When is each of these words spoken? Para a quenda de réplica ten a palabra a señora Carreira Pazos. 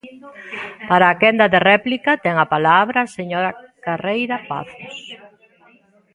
Para 0.89 1.05
a 1.09 1.17
quenda 1.21 1.45
de 1.53 1.59
réplica 1.71 2.11
ten 2.23 2.35
a 2.39 2.47
palabra 2.53 2.97
a 3.03 3.11
señora 3.17 3.49
Carreira 3.85 4.35
Pazos. 4.49 4.95